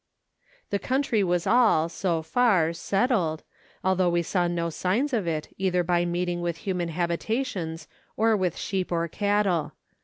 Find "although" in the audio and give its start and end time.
3.83-4.09